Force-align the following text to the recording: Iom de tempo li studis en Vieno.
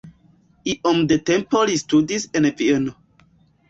Iom 0.73 1.03
de 1.13 1.19
tempo 1.31 1.63
li 1.73 1.79
studis 1.85 2.29
en 2.41 2.53
Vieno. 2.61 3.01